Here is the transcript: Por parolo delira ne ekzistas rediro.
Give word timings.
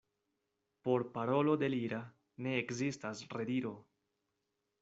Por 0.87 1.01
parolo 1.17 1.53
delira 1.63 2.01
ne 2.47 2.57
ekzistas 2.63 3.23
rediro. 3.37 3.77